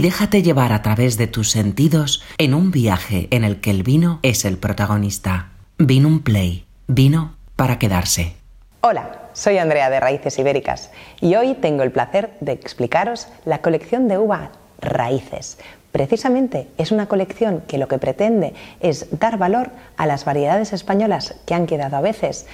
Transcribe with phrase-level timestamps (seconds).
[0.00, 4.20] Déjate llevar a través de tus sentidos en un viaje en el que el vino
[4.22, 5.48] es el protagonista.
[5.76, 6.66] Vino un play.
[6.86, 8.36] Vino para quedarse.
[8.80, 14.06] Hola, soy Andrea de Raíces Ibéricas y hoy tengo el placer de explicaros la colección
[14.06, 15.58] de uva Raíces.
[15.90, 21.34] Precisamente es una colección que lo que pretende es dar valor a las variedades españolas
[21.44, 22.46] que han quedado a veces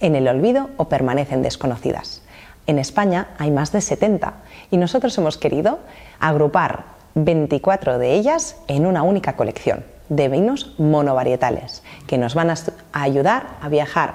[0.00, 2.22] en el olvido o permanecen desconocidas.
[2.66, 4.34] En España hay más de 70
[4.70, 5.78] y nosotros hemos querido
[6.18, 12.56] agrupar 24 de ellas en una única colección de vinos monovarietales que nos van a
[12.92, 14.14] ayudar a viajar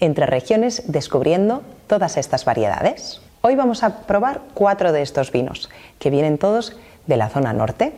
[0.00, 3.20] entre regiones descubriendo todas estas variedades.
[3.40, 6.76] Hoy vamos a probar cuatro de estos vinos que vienen todos
[7.06, 7.94] de la zona norte.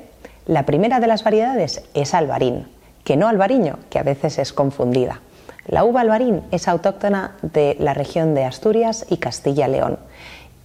[0.46, 2.68] La primera de las variedades es albarín,
[3.04, 5.20] que no albariño, que a veces es confundida.
[5.68, 9.98] La uva albarín es autóctona de la región de Asturias y Castilla-León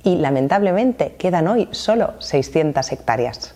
[0.02, 3.54] y lamentablemente quedan hoy solo 600 hectáreas.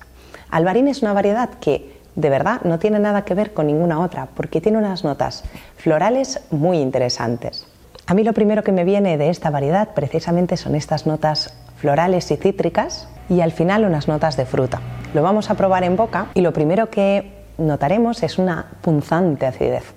[0.51, 4.27] Albarín es una variedad que de verdad no tiene nada que ver con ninguna otra
[4.35, 5.45] porque tiene unas notas
[5.77, 7.65] florales muy interesantes.
[8.07, 12.29] A mí lo primero que me viene de esta variedad precisamente son estas notas florales
[12.31, 14.81] y cítricas y al final unas notas de fruta.
[15.13, 19.96] Lo vamos a probar en boca y lo primero que notaremos es una punzante acidez.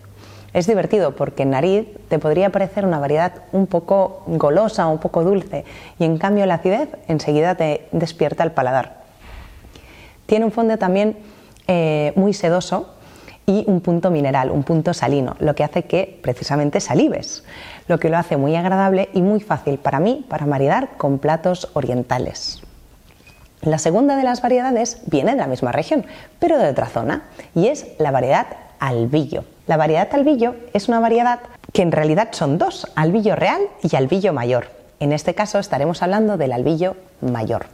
[0.53, 5.65] Es divertido porque nariz te podría parecer una variedad un poco golosa, un poco dulce,
[5.99, 9.01] y en cambio la acidez enseguida te despierta el paladar.
[10.27, 11.17] Tiene un fondo también
[11.69, 12.95] eh, muy sedoso
[13.47, 17.45] y un punto mineral, un punto salino, lo que hace que precisamente salives,
[17.87, 21.71] lo que lo hace muy agradable y muy fácil para mí para maridar con platos
[21.75, 22.63] orientales.
[23.63, 26.07] La segunda de las variedades viene de la misma región,
[26.39, 28.47] pero de otra zona, y es la variedad
[28.81, 29.45] albillo.
[29.67, 31.41] La variedad albillo es una variedad
[31.73, 34.69] que en realidad son dos, albillo real y albillo mayor.
[34.99, 37.67] En este caso estaremos hablando del albillo mayor.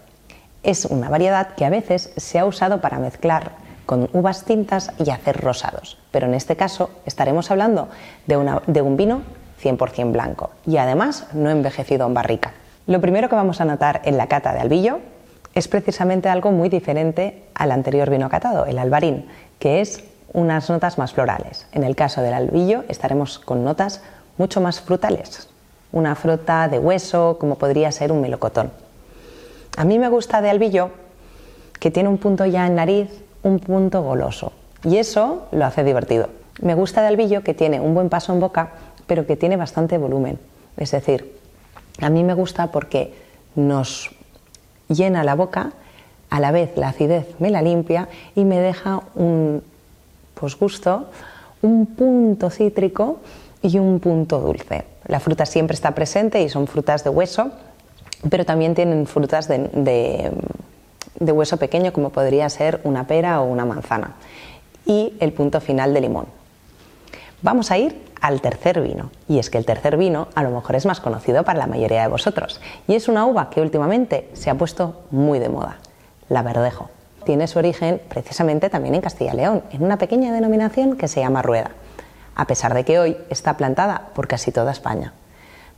[0.62, 3.52] Es una variedad que a veces se ha usado para mezclar
[3.86, 7.88] con uvas tintas y hacer rosados, pero en este caso estaremos hablando
[8.26, 8.36] de,
[8.82, 9.22] un vino
[9.62, 12.52] 100% blanco y además no envejecido en barrica.
[12.86, 14.98] Lo primero que vamos a notar en la cata de albillo
[15.54, 19.26] es precisamente algo muy diferente al anterior vino catado, el albarín,
[19.58, 21.66] que es unas notas más florales.
[21.72, 24.02] En el caso del albillo estaremos con notas
[24.38, 25.48] mucho más frutales,
[25.92, 28.70] una fruta de hueso como podría ser un melocotón.
[29.76, 30.90] A mí me gusta de albillo
[31.80, 33.10] que tiene un punto ya en nariz,
[33.42, 34.52] un punto goloso
[34.84, 36.28] y eso lo hace divertido.
[36.60, 38.70] Me gusta de albillo que tiene un buen paso en boca
[39.06, 40.38] pero que tiene bastante volumen.
[40.76, 41.36] Es decir,
[42.00, 43.14] a mí me gusta porque
[43.54, 44.10] nos
[44.88, 45.72] llena la boca,
[46.28, 49.62] a la vez la acidez me la limpia y me deja un
[50.38, 51.06] pues gusto,
[51.62, 53.20] un punto cítrico
[53.62, 54.84] y un punto dulce.
[55.06, 57.50] La fruta siempre está presente y son frutas de hueso,
[58.28, 60.30] pero también tienen frutas de,
[61.18, 64.14] de hueso pequeño como podría ser una pera o una manzana.
[64.84, 66.26] Y el punto final de limón.
[67.42, 69.10] Vamos a ir al tercer vino.
[69.28, 72.02] Y es que el tercer vino a lo mejor es más conocido para la mayoría
[72.02, 72.60] de vosotros.
[72.86, 75.78] Y es una uva que últimamente se ha puesto muy de moda,
[76.28, 76.90] la verdejo
[77.26, 81.20] tiene su origen precisamente también en Castilla y León, en una pequeña denominación que se
[81.20, 81.72] llama rueda,
[82.34, 85.12] a pesar de que hoy está plantada por casi toda España.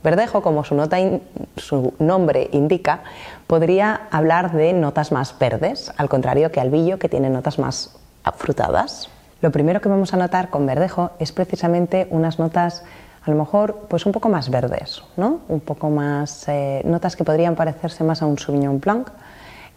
[0.01, 3.01] Verdejo, como su, nombre indica,
[3.47, 7.97] podría hablar de notas más verdes, al contrario que albillo, que tiene notas más
[8.37, 9.09] frutadas.
[9.41, 12.83] Lo primero que vamos a notar con verdejo es precisamente unas notas
[13.25, 15.41] a lo mejor pues un poco más verdes, ¿no?
[15.49, 19.09] Un poco más eh, notas que podrían parecerse más a un Sauvignon Blanc,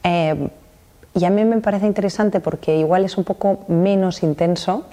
[0.05, 0.49] eh,
[1.15, 4.85] y a mí me parece interesante porque igual es un poco menos intenso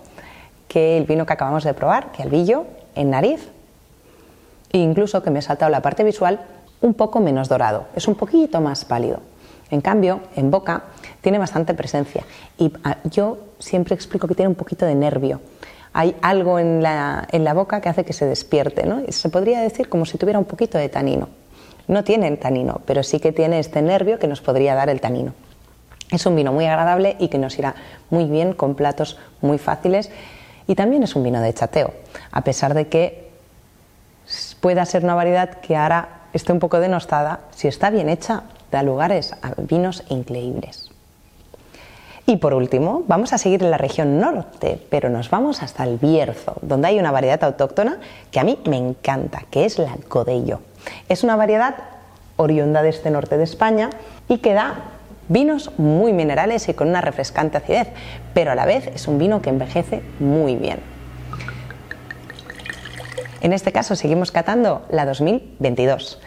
[0.68, 2.66] que el vino que acabamos de probar, que el billo
[2.96, 3.50] en nariz.
[4.72, 6.42] E incluso que me he saltado la parte visual,
[6.82, 9.20] un poco menos dorado, es un poquito más pálido.
[9.72, 10.84] En cambio, en boca
[11.22, 12.24] tiene bastante presencia
[12.58, 15.42] y ah, yo siempre explico que tiene un poquito de nervio.
[15.94, 19.02] Hay algo en la, en la boca que hace que se despierte, ¿no?
[19.10, 21.30] Se podría decir como si tuviera un poquito de tanino.
[21.88, 25.02] No tiene el tanino, pero sí que tiene este nervio que nos podría dar el
[25.02, 25.34] tanino.
[26.12, 27.76] Es un vino muy agradable y que nos irá
[28.10, 30.10] muy bien con platos muy fáciles
[30.68, 31.94] y también es un vino de chateo,
[32.32, 33.30] a pesar de que
[34.60, 38.84] pueda ser una variedad que ahora esté un poco denostada, si está bien hecha, da
[38.84, 40.92] lugares a vinos increíbles.
[42.28, 45.98] Y por último, vamos a seguir en la región norte, pero nos vamos hasta el
[45.98, 47.98] Bierzo, donde hay una variedad autóctona
[48.30, 50.60] que a mí me encanta, que es la Codello.
[51.08, 51.76] Es una variedad
[52.38, 53.90] oriunda de este norte de España
[54.28, 54.76] y que da
[55.30, 57.88] Vinos muy minerales y con una refrescante acidez,
[58.34, 60.80] pero a la vez es un vino que envejece muy bien.
[63.42, 66.20] En este caso seguimos catando la 2022.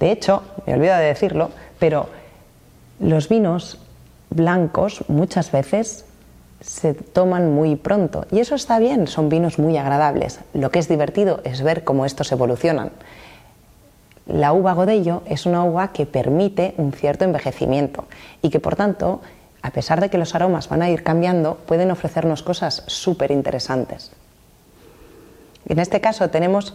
[0.00, 2.08] De hecho, me olvido de decirlo, pero
[3.00, 3.78] los vinos
[4.30, 6.06] blancos muchas veces
[6.60, 10.40] se toman muy pronto y eso está bien, son vinos muy agradables.
[10.54, 12.90] Lo que es divertido es ver cómo estos evolucionan.
[14.28, 18.04] La uva Godello es una uva que permite un cierto envejecimiento
[18.42, 19.22] y que por tanto,
[19.62, 24.12] a pesar de que los aromas van a ir cambiando, pueden ofrecernos cosas súper interesantes.
[25.66, 26.74] En este caso tenemos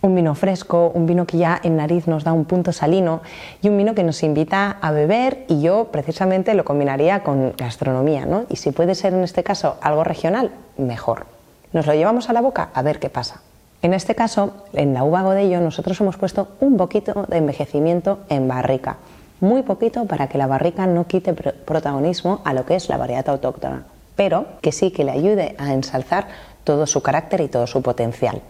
[0.00, 3.20] un vino fresco, un vino que ya en nariz nos da un punto salino
[3.62, 8.26] y un vino que nos invita a beber y yo precisamente lo combinaría con gastronomía,
[8.26, 8.44] ¿no?
[8.48, 11.26] Y si puede ser en este caso algo regional, mejor.
[11.72, 13.42] Nos lo llevamos a la boca a ver qué pasa.
[13.80, 18.48] En este caso, en la uva Godello nosotros hemos puesto un poquito de envejecimiento en
[18.48, 18.96] barrica,
[19.40, 23.28] muy poquito para que la barrica no quite protagonismo a lo que es la variedad
[23.28, 23.84] autóctona,
[24.16, 26.26] pero que sí que le ayude a ensalzar
[26.64, 28.42] todo su carácter y todo su potencial.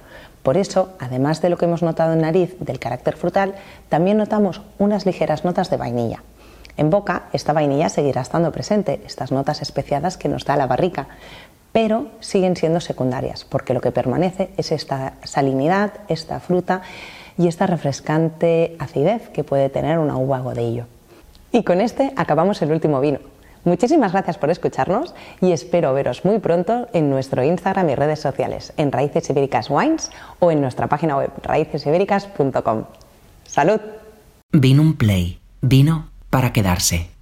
[0.43, 3.55] Por eso, además de lo que hemos notado en nariz del carácter frutal,
[3.91, 6.23] también notamos unas ligeras notas de vainilla.
[6.79, 11.09] En boca, esta vainilla seguirá estando presente, estas notas especiadas que nos da la barrica,
[11.73, 16.83] pero siguen siendo secundarias, porque lo que permanece es esta salinidad, esta fruta
[17.37, 20.87] y esta refrescante acidez que puede tener una uva godillo.
[21.53, 23.21] Y con este acabamos el último vino.
[23.65, 28.73] Muchísimas gracias por escucharnos y espero veros muy pronto en nuestro Instagram y redes sociales,
[28.77, 32.85] en Raíces Ibéricas Wines o en nuestra página web raícesibéricas.com.
[33.47, 33.81] ¡Salud!
[34.53, 35.41] Vino un play.
[35.61, 37.18] Vino para quedarse.